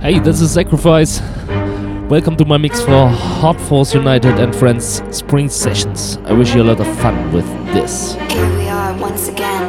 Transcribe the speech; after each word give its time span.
Hey, 0.00 0.18
this 0.18 0.40
is 0.40 0.50
Sacrifice. 0.52 1.20
Welcome 2.08 2.34
to 2.36 2.46
my 2.46 2.56
mix 2.56 2.80
for 2.80 3.06
Hard 3.06 3.60
Force 3.60 3.92
United 3.92 4.40
and 4.40 4.56
Friends 4.56 5.02
Spring 5.14 5.50
Sessions. 5.50 6.16
I 6.24 6.32
wish 6.32 6.54
you 6.54 6.62
a 6.62 6.64
lot 6.64 6.80
of 6.80 6.86
fun 7.00 7.30
with 7.34 7.44
this. 7.74 8.14
Here 8.14 8.56
we 8.56 8.66
are 8.66 8.96
once 8.98 9.28
again. 9.28 9.59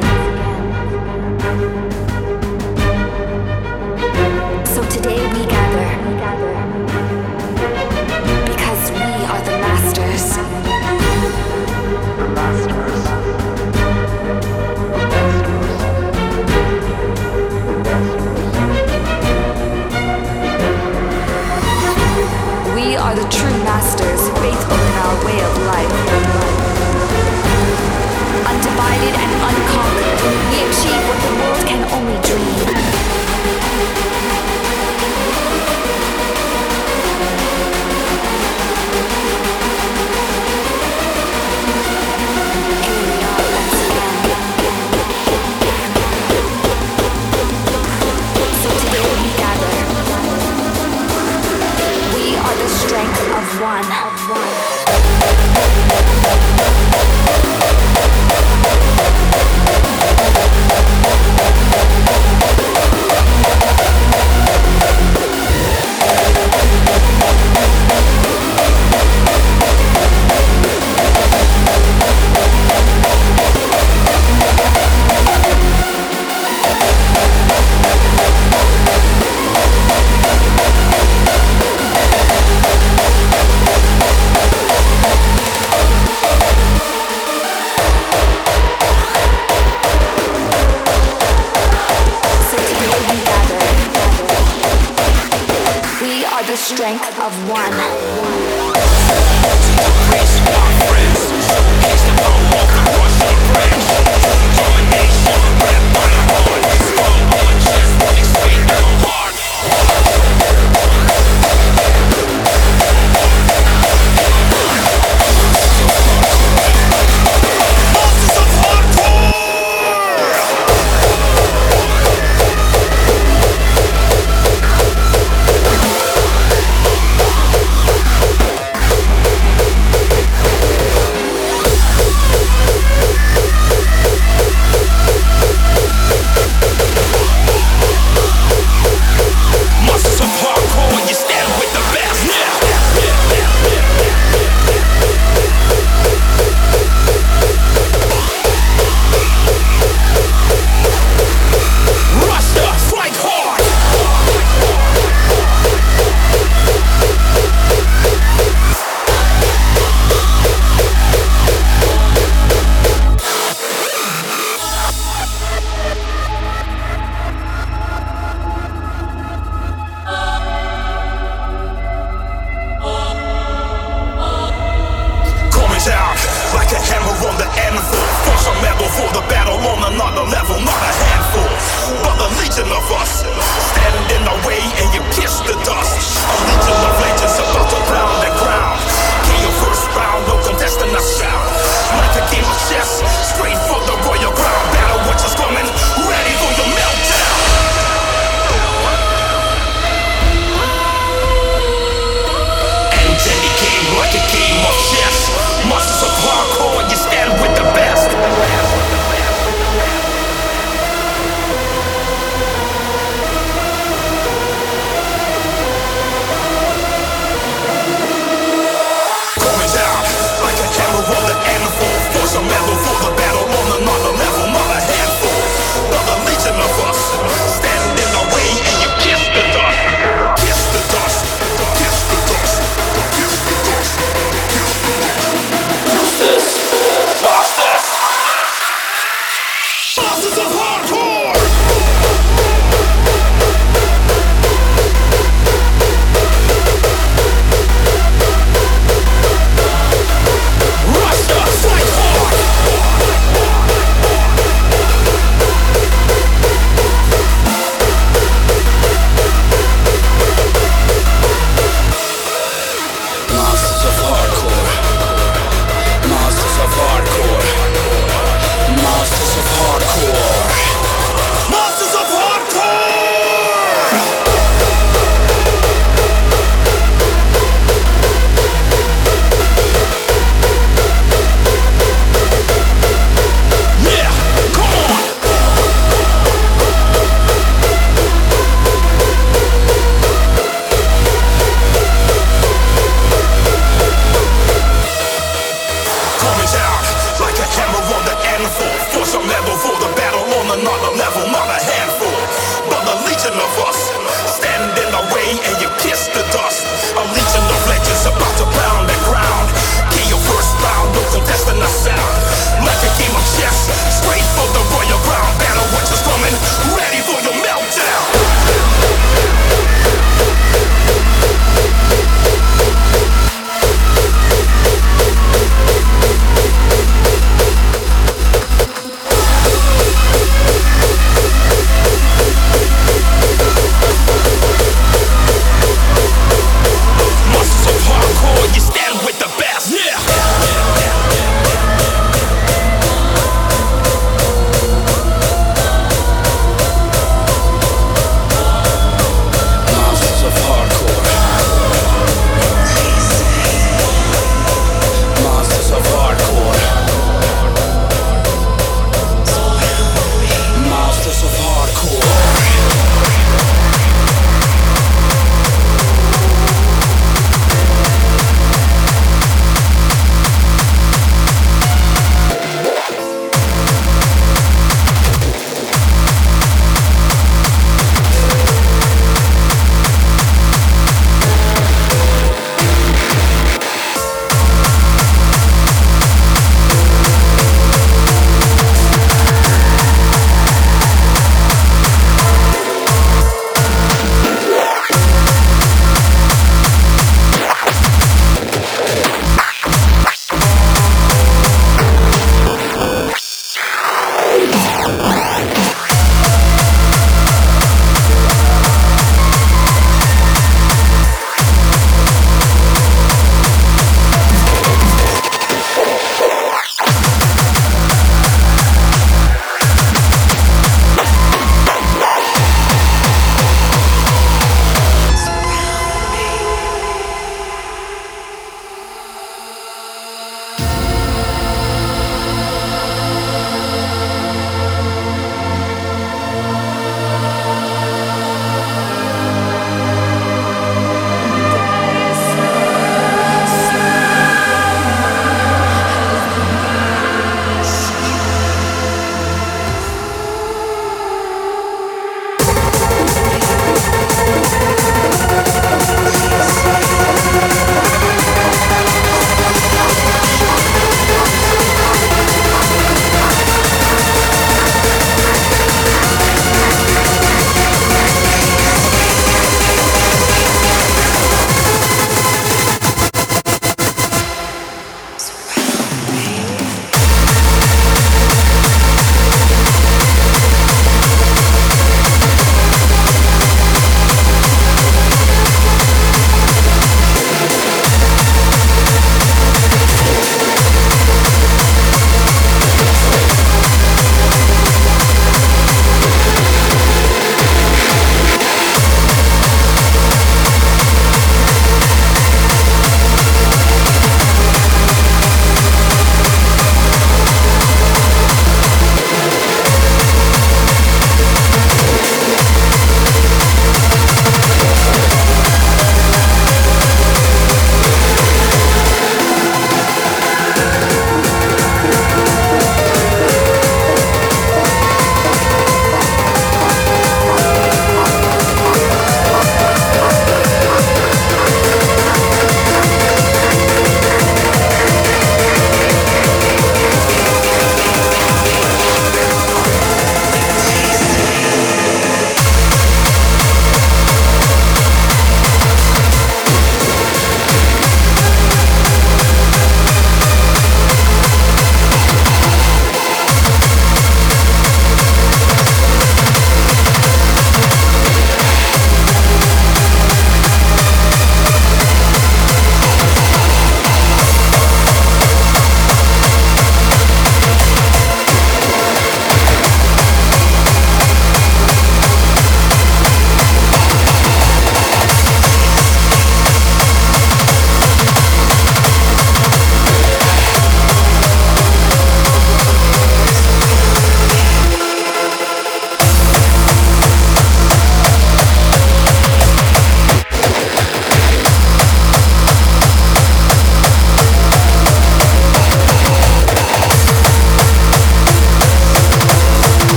Respect. 100.12 101.21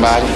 bar 0.00 0.29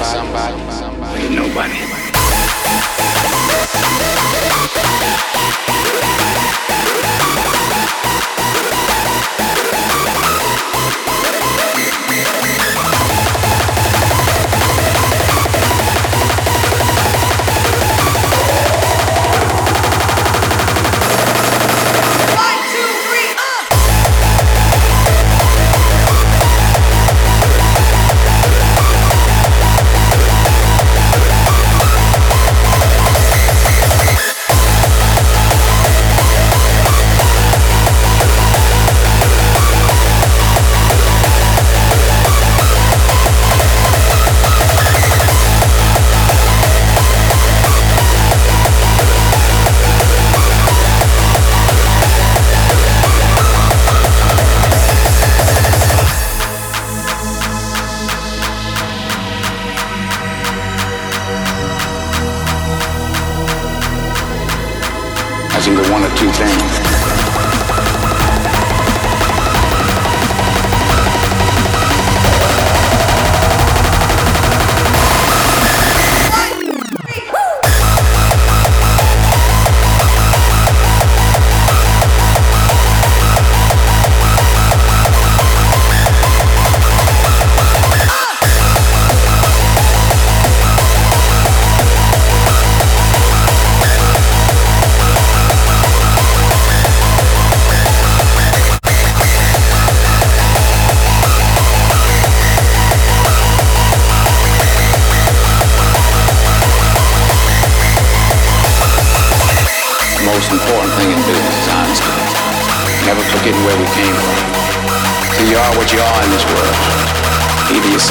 compromising 65.65 65.93
one 65.93 66.05
or 66.05 66.15
two 66.17 66.31
things. 66.33 66.84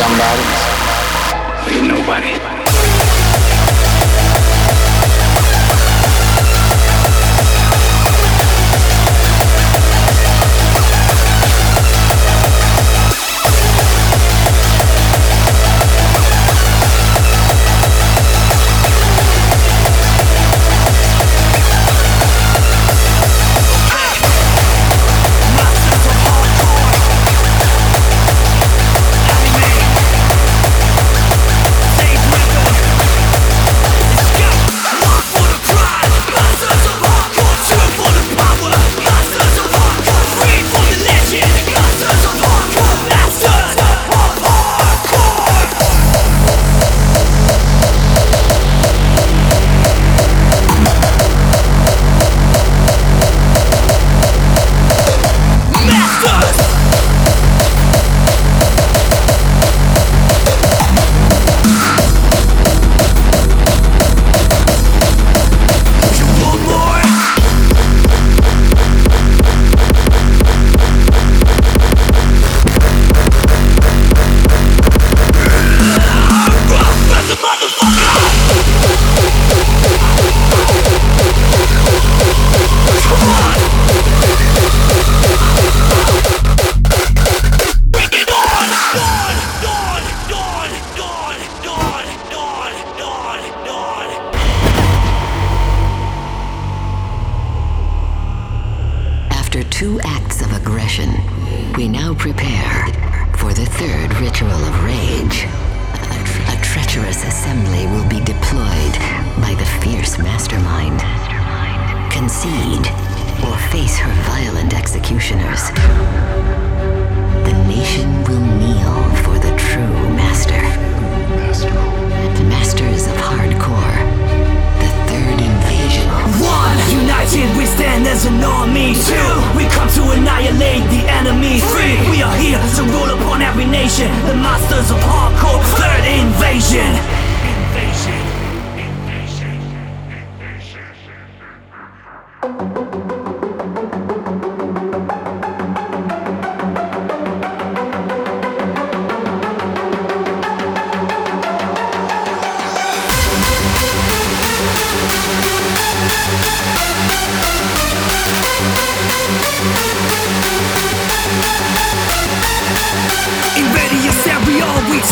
somebody. 0.03 0.62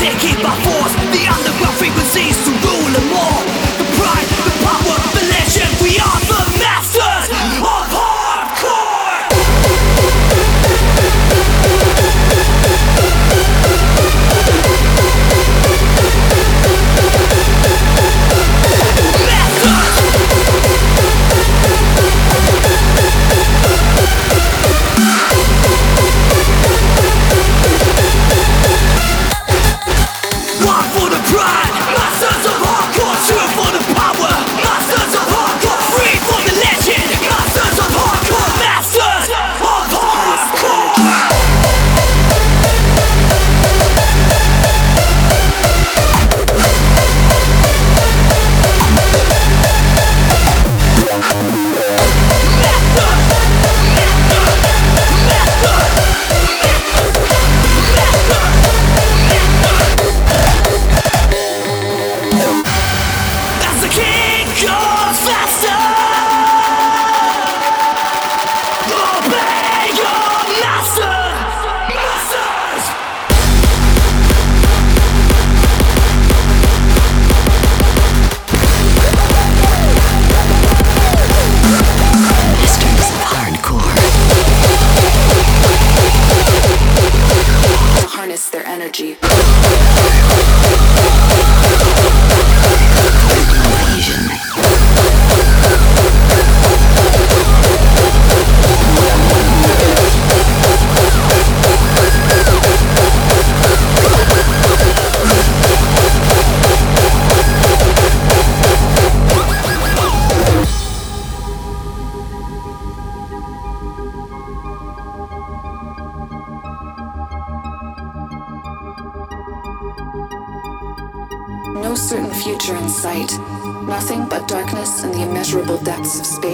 take 0.01 0.31
it 0.34 0.41
before 0.41 0.80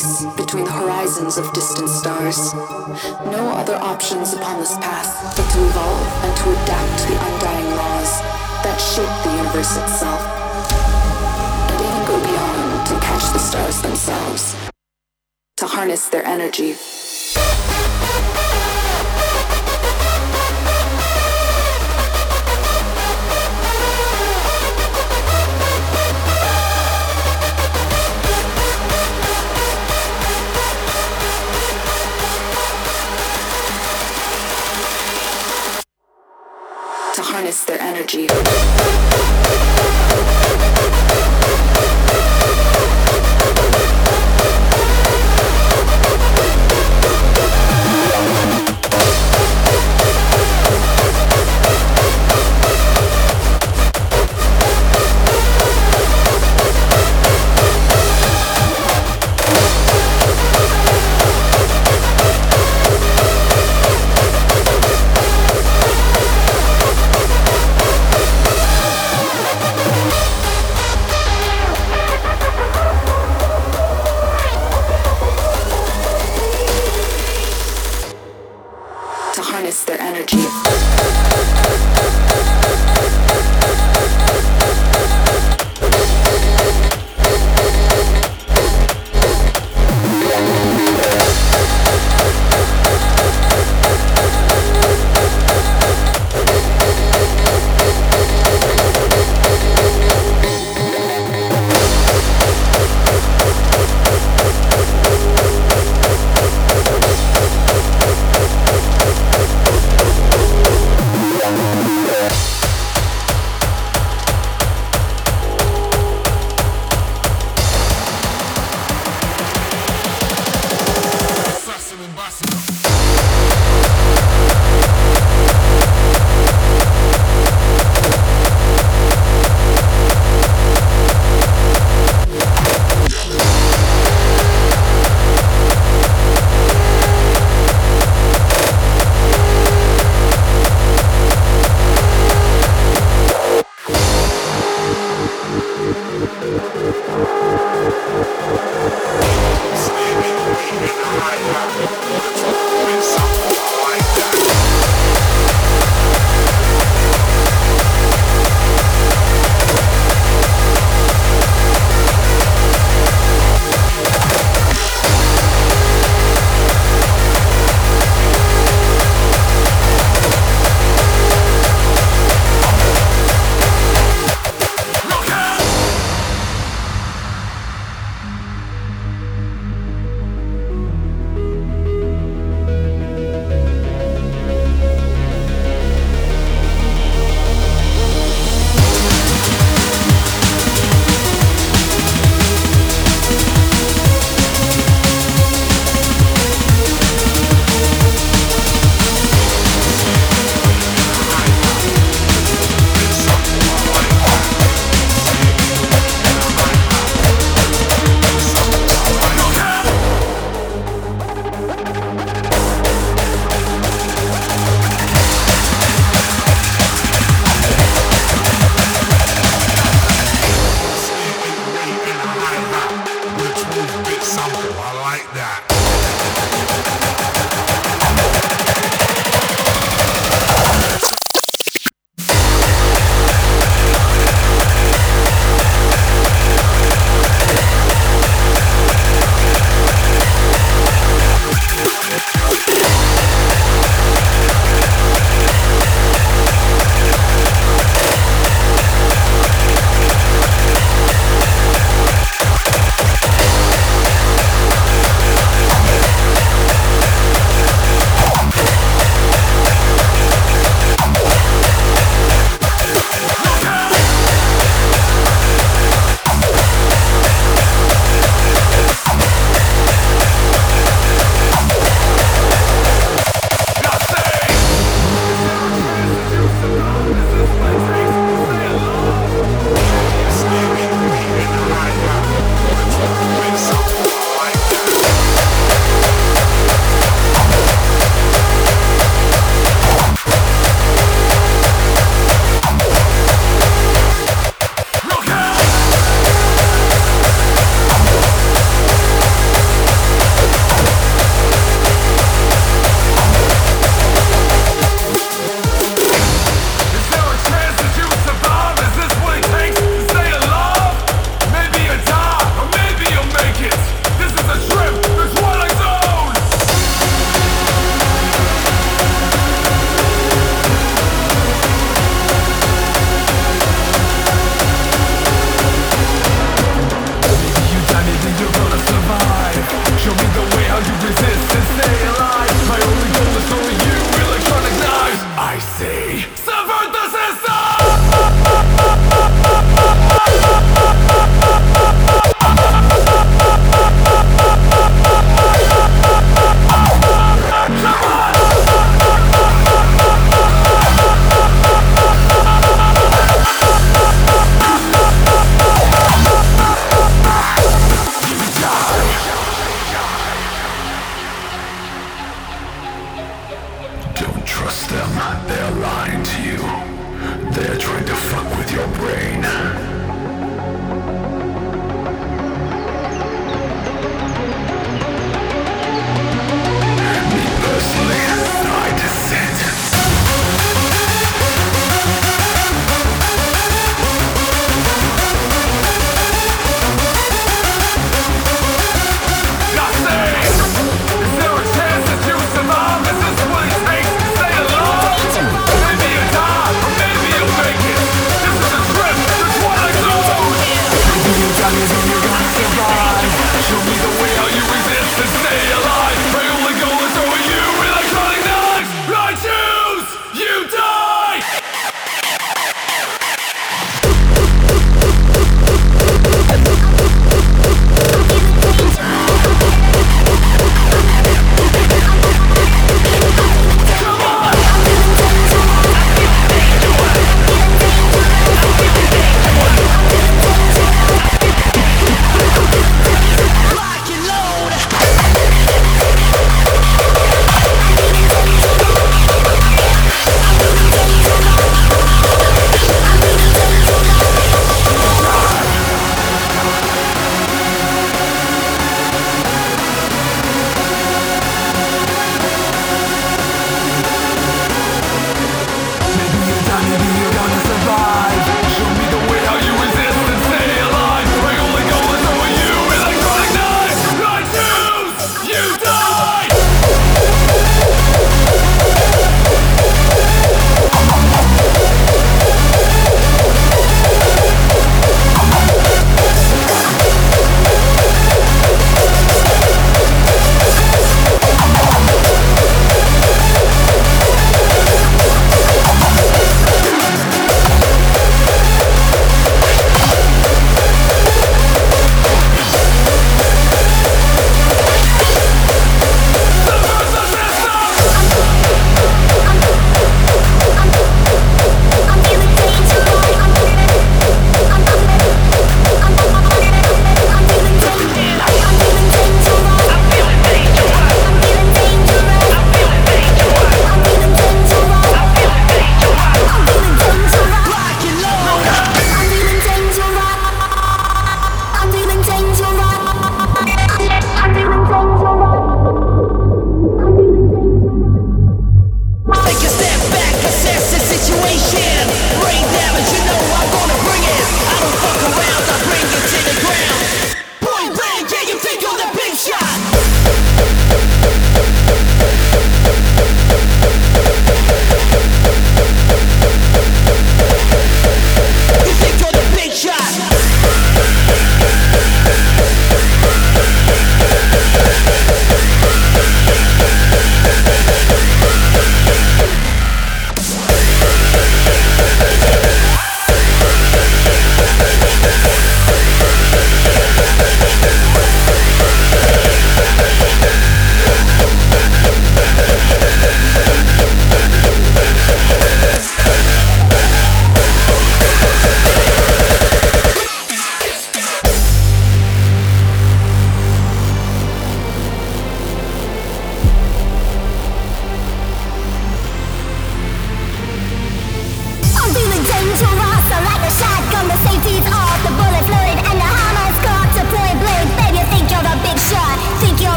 space 0.00 0.24
between 0.36 0.64
the 0.64 0.72
horizons 0.72 1.38
of 1.38 1.52
distant 1.52 1.88
stars. 1.88 2.54
No 3.24 3.52
other 3.54 3.76
options 3.76 4.32
upon 4.32 4.60
this 4.60 4.74
path 4.78 5.36
but 5.36 5.48
to 5.52 5.58
evolve 5.64 6.06
and 6.24 6.36
to 6.36 6.62
adapt 6.62 6.98
to 7.00 7.06
the 7.08 7.18
undying 7.26 7.70
laws 7.76 8.20
that 8.64 8.78
shape 8.78 9.14
the 9.24 9.36
universe 9.36 9.76
itself. 9.76 10.20
And 11.70 11.80
even 11.80 12.04
go 12.06 12.16
beyond 12.20 12.86
to 12.88 12.94
catch 13.00 13.32
the 13.32 13.38
stars 13.38 13.82
themselves. 13.82 14.56
To 15.58 15.66
harness 15.66 16.08
their 16.08 16.24
energy 16.24 16.74
energy. 37.80 38.89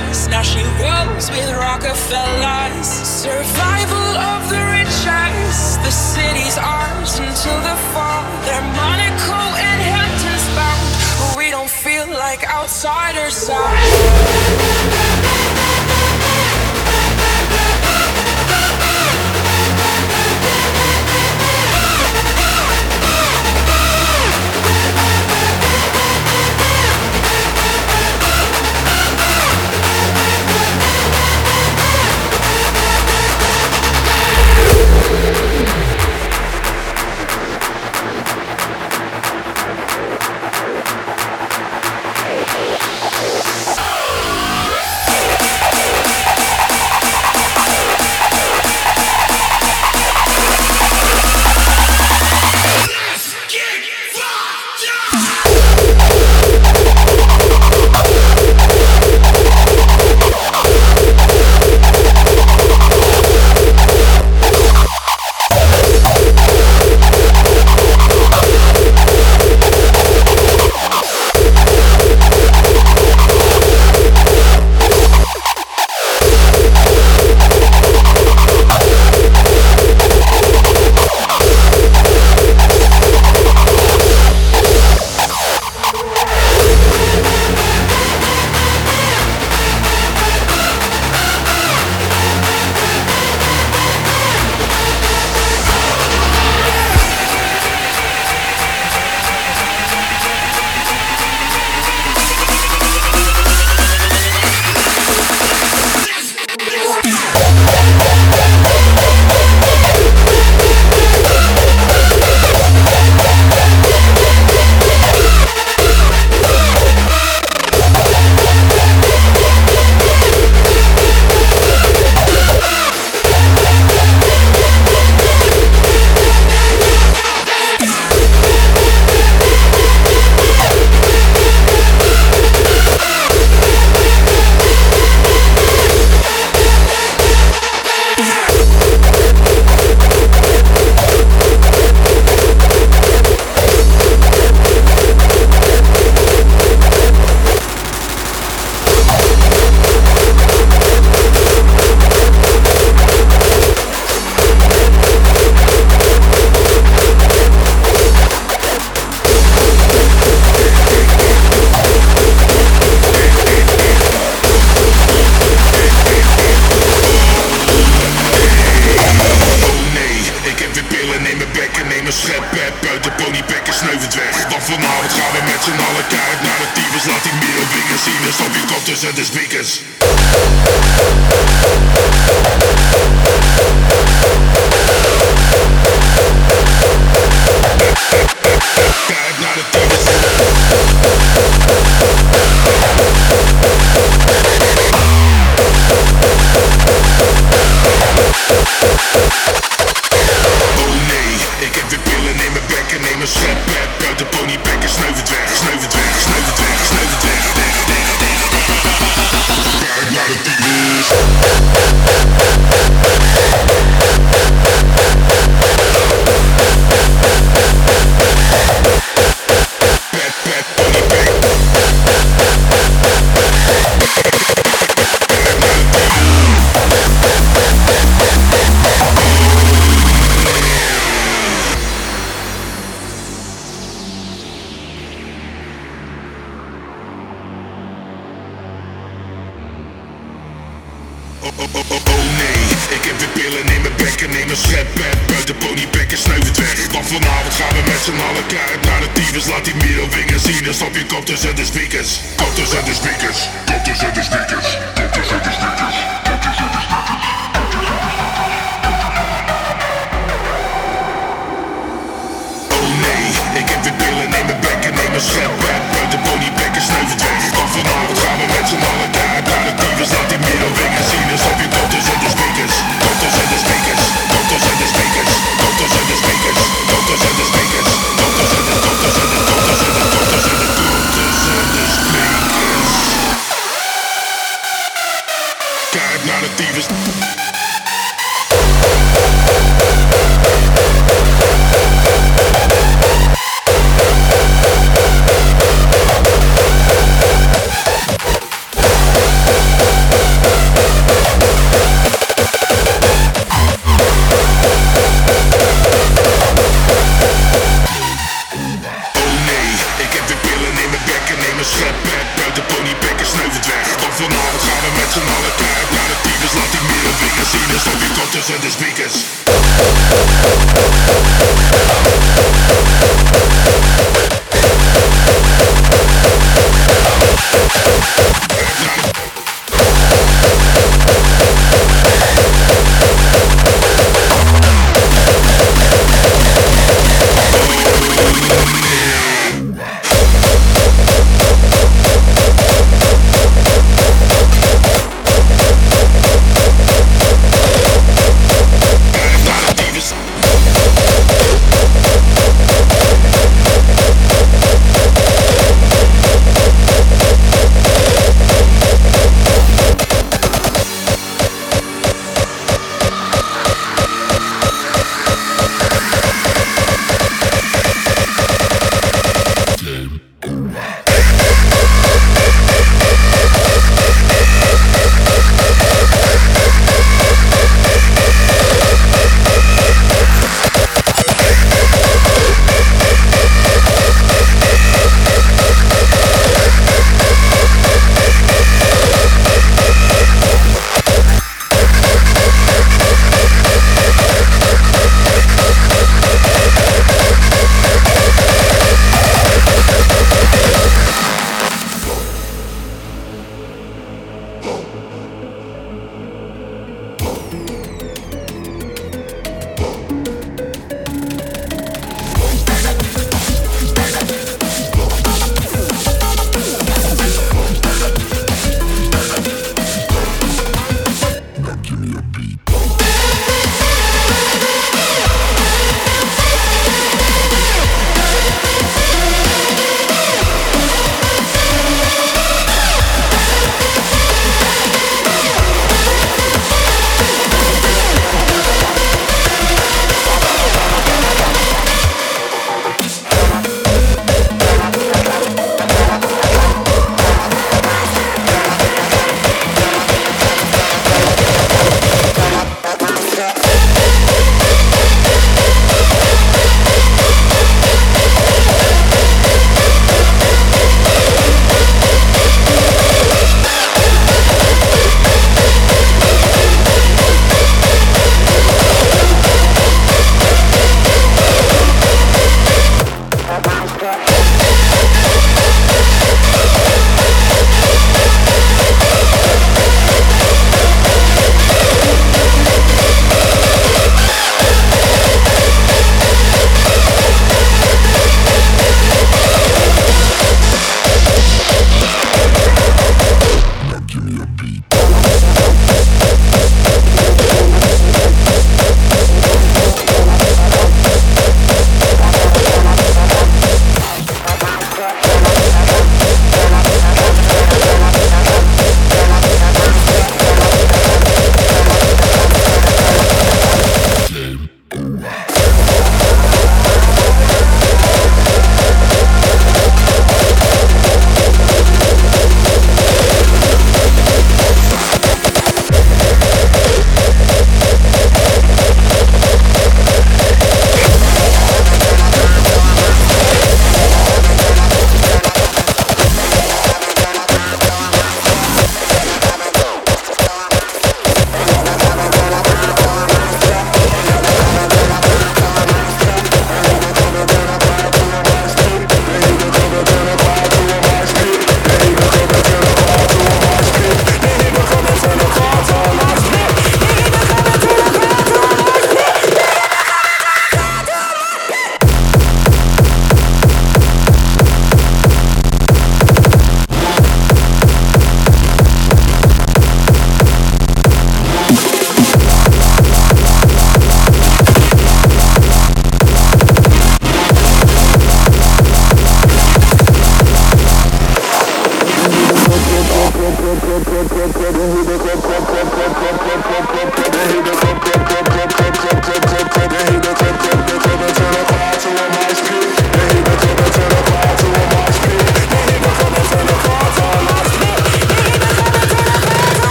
Success. 0.00 0.28
Now 0.28 0.42
she 0.42 0.62
rolls 0.80 1.30
with 1.30 1.50
Rockefellers. 1.50 2.86
Survival 2.86 4.16
of 4.32 4.48
the 4.48 4.60
richest. 4.72 5.82
The 5.82 5.90
city's 5.90 6.56
ours 6.58 7.18
until 7.18 7.60
the 7.60 7.76
fall. 7.92 8.24
They're 8.44 8.62
Monaco 8.74 9.56
and 9.56 9.82
Hamptons 9.82 10.46
bound. 10.56 11.36
We 11.36 11.50
don't 11.50 11.70
feel 11.70 12.06
like 12.08 12.44
outsiders. 12.48 13.48
Dokters 13.48 15.63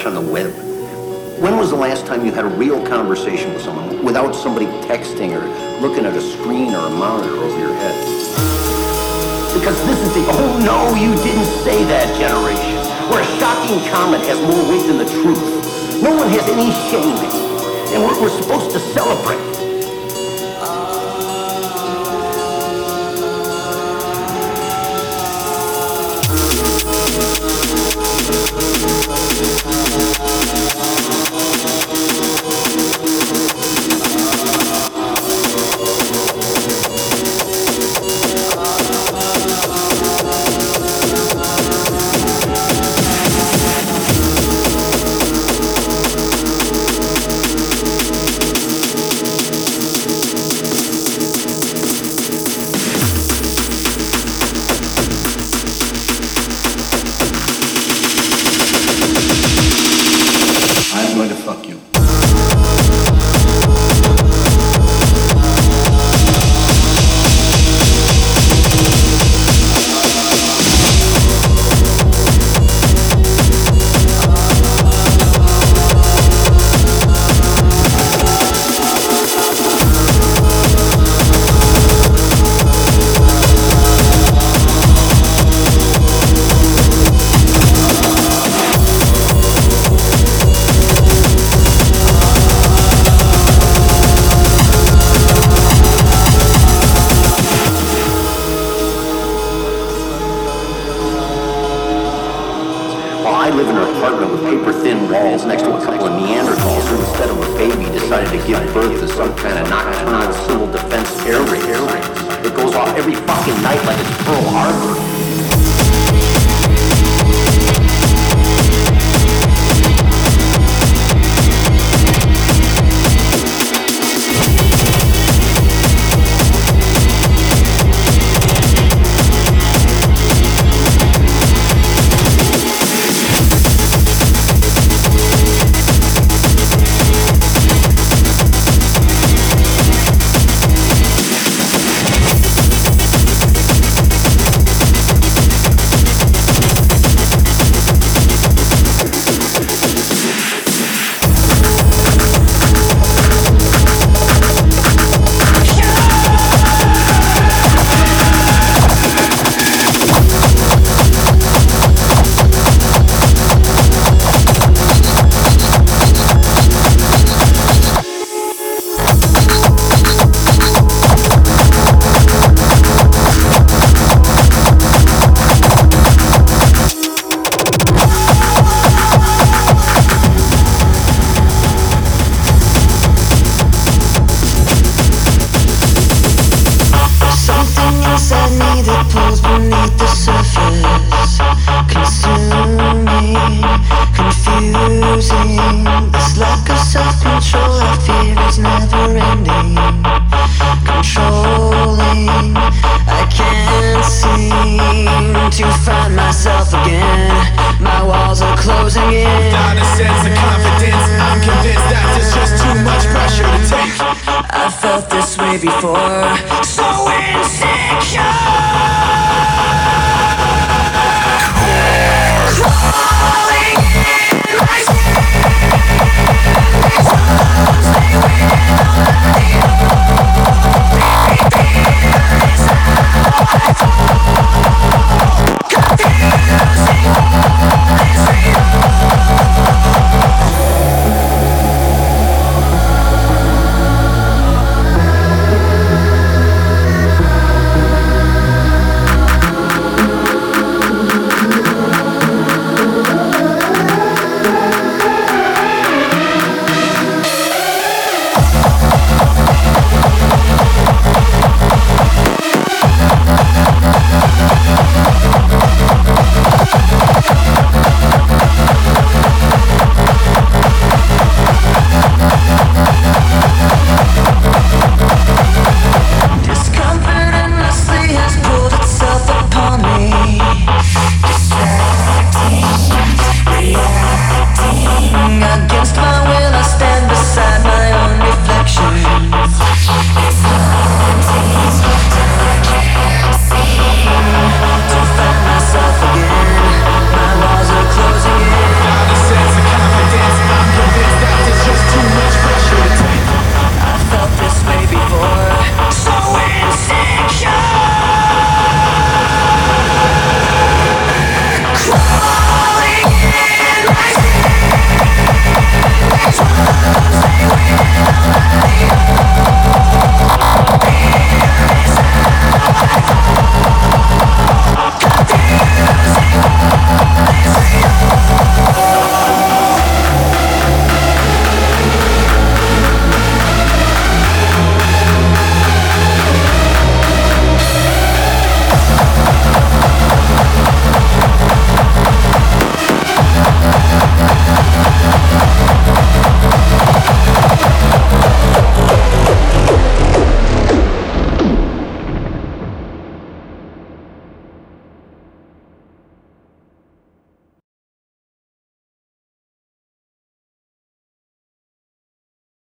watch 0.00 0.06
on 0.06 0.14
the 0.14 0.32
web. 0.32 0.52
When 1.40 1.56
was 1.56 1.70
the 1.70 1.76
last 1.76 2.06
time 2.06 2.24
you 2.24 2.32
had 2.32 2.44
a 2.44 2.48
real 2.48 2.84
conversation 2.86 3.52
with 3.52 3.62
someone 3.62 4.04
without 4.04 4.32
somebody 4.34 4.66
texting 4.88 5.32
or 5.32 5.44
looking 5.80 6.06
at 6.06 6.14
a 6.16 6.20
screen 6.20 6.74
or 6.74 6.86
a 6.86 6.90
monitor 6.90 7.34
over 7.34 7.58
your 7.58 7.74
head? 7.74 7.96
Because 9.52 9.76
this 9.86 10.00
is 10.00 10.14
the 10.14 10.24
oh 10.28 10.60
no, 10.64 10.94
you 10.96 11.14
didn't 11.22 11.50
say 11.64 11.84
that 11.84 12.08
generation, 12.18 12.76
where 13.10 13.20
a 13.20 13.28
shocking 13.38 13.80
comment 13.90 14.24
has 14.24 14.40
more 14.40 14.62
weight 14.70 14.86
than 14.86 14.98
the 14.98 15.10
truth. 15.22 16.02
No 16.02 16.14
one 16.16 16.28
has 16.28 16.48
any 16.48 16.70
shame 16.88 17.16
and 17.92 18.02
we're, 18.02 18.22
we're 18.22 18.42
supposed 18.42 18.70
to 18.70 18.78
celebrate. 18.78 19.59